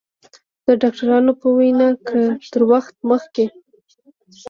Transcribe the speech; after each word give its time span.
د 0.65 0.67
ډاکترانو 0.81 1.31
په 1.41 1.47
وینا 1.57 1.89
که 2.07 2.19
تر 2.51 2.61
وخته 2.71 2.99
مخکې 3.09 3.45